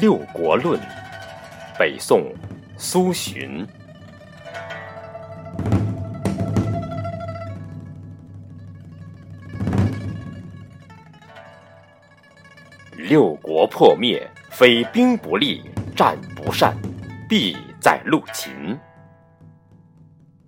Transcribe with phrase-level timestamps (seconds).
[0.00, 0.80] 六国论》，
[1.78, 2.24] 北宋，
[2.78, 3.66] 苏洵。
[12.96, 16.74] 六国破灭，非兵不利，战不善，
[17.28, 18.78] 必在陆秦。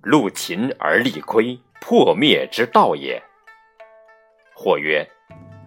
[0.00, 3.22] 陆秦而力亏，破灭之道也。
[4.54, 5.06] 或曰：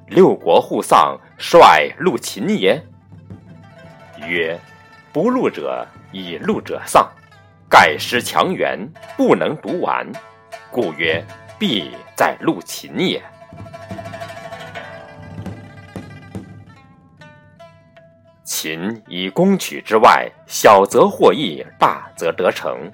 [0.08, 2.84] 六国互丧，率陆秦也。
[4.28, 4.60] 曰：
[5.14, 7.10] 不戮者以戮者丧，
[7.70, 8.78] 盖失强援，
[9.16, 10.06] 不能独完，
[10.72, 11.24] 故曰
[11.58, 13.24] 必在陆秦也。
[18.44, 22.92] 秦以攻取之外，小则获益，大则得成。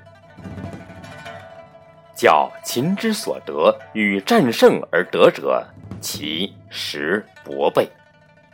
[2.16, 5.66] 较秦之所得与战胜而得者，
[5.99, 7.85] 其实薄倍；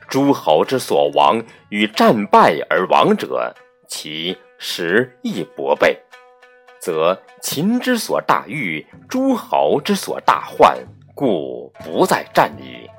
[0.07, 3.53] 诸侯之所亡与战败而亡者，
[3.87, 5.97] 其实亦薄备。
[6.79, 10.77] 则秦之所大欲，诸侯之所大患，
[11.13, 12.89] 故不在战矣。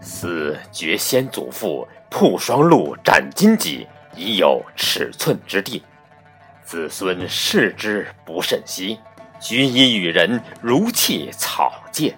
[0.00, 1.86] 思绝先祖父。
[2.08, 5.82] 铺双陆，斩荆棘，已有尺寸之地。
[6.62, 8.98] 子孙视之不甚惜，
[9.40, 12.14] 举以与人如弃草芥。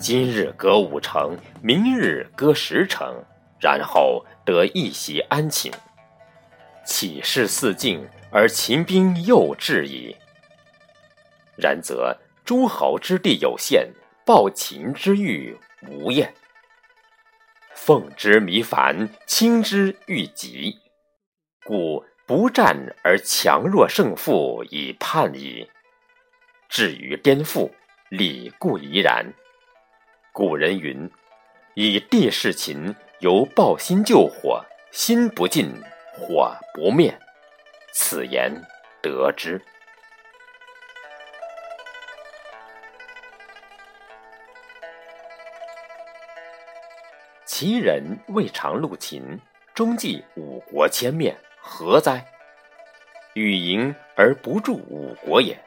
[0.00, 3.22] 今日割五城，明日割十城，
[3.60, 5.70] 然后得一席安寝。
[6.86, 10.16] 岂是四境而秦兵又至矣？
[11.54, 13.92] 然则诸侯之地有限，
[14.24, 15.54] 报秦之欲
[15.86, 16.32] 无厌。
[17.74, 20.78] 奉之弥繁，轻之愈急，
[21.66, 25.68] 故不战而强弱胜负以判矣。
[26.70, 27.70] 至于颠覆，
[28.08, 29.34] 理固宜然。
[30.32, 31.10] 古人云
[31.74, 35.74] ：“以地事秦，犹抱薪救火，心不尽，
[36.14, 37.18] 火不灭。”
[37.92, 38.52] 此言
[39.02, 39.60] 得之。
[47.44, 49.40] 齐人未尝入秦，
[49.74, 52.24] 终继五国迁面，何哉？
[53.34, 55.58] 与迎而不助五国也。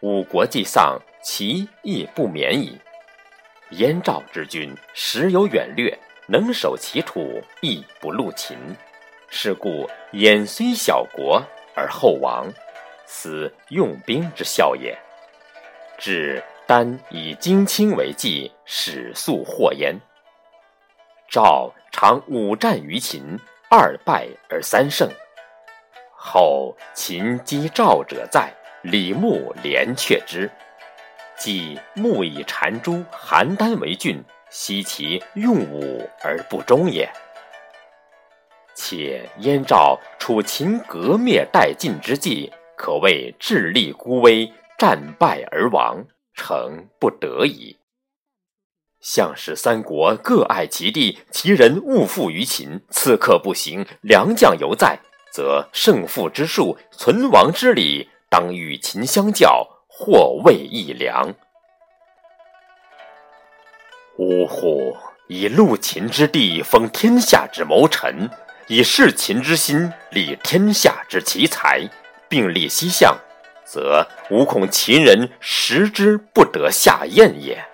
[0.00, 2.78] 五国既丧，齐亦不免矣。
[3.70, 8.56] 燕赵之君时有远略，能守其土，亦不入秦。
[9.28, 11.42] 是故燕虽小国
[11.74, 12.46] 而后亡，
[13.06, 14.96] 此用兵之效也。
[15.98, 19.98] 至单以荆青为计，始速获燕。
[21.28, 23.36] 赵常五战于秦，
[23.68, 25.10] 二败而三胜。
[26.14, 28.52] 后秦击赵者在，
[28.82, 30.48] 李牧连却之。
[31.38, 37.10] 即牧以谗诛邯郸为郡，悉其用武而不忠也。
[38.74, 46.04] 且燕赵楚秦革灭殆尽之际，可谓智力孤危，战败而亡，
[46.34, 47.76] 诚不得已。
[49.00, 52.80] 项使三国各爱其地，其人勿附于秦。
[52.90, 54.98] 刺客不行，良将犹在，
[55.32, 59.66] 则胜负之数、存亡之理，当与秦相较，
[59.98, 61.34] 或谓一良。
[64.18, 64.94] 呜呼！
[65.28, 68.28] 以戮秦之地，封天下之谋臣；
[68.68, 71.88] 以事秦之心，立天下之奇才，
[72.28, 73.16] 并立西向，
[73.64, 77.64] 则吾恐秦人食之不得下咽也。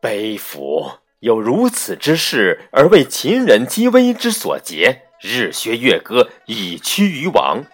[0.00, 0.90] 悲夫！
[1.18, 7.64] 有如此之事，而为秦人积威之所劫，日削月割，以趋于亡。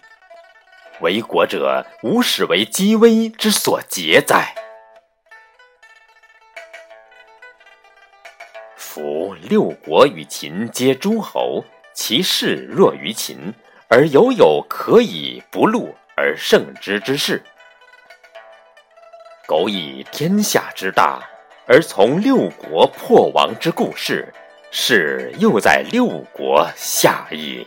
[1.00, 4.54] 为国者，无始为积威之所劫哉？
[8.76, 11.64] 夫六国与秦皆诸侯，
[11.94, 13.55] 其势弱于秦，
[13.88, 17.43] 而犹有可以不戮而胜之之势。
[19.46, 21.23] 苟以天下之大。
[21.70, 24.32] 而从六国破亡之故事，
[24.70, 27.67] 是又在六国下矣。